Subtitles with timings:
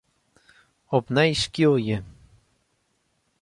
[0.97, 1.97] Opnij skilje.